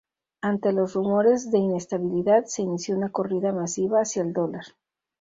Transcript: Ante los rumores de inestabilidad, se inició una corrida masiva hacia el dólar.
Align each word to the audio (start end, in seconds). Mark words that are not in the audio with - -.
Ante 0.41 0.73
los 0.73 0.95
rumores 0.95 1.51
de 1.51 1.59
inestabilidad, 1.59 2.45
se 2.45 2.63
inició 2.63 2.95
una 2.97 3.11
corrida 3.11 3.53
masiva 3.53 3.99
hacia 3.99 4.23
el 4.23 4.33
dólar. 4.33 4.65